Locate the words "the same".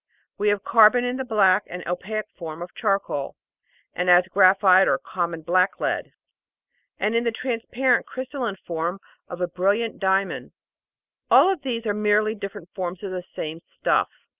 13.11-13.61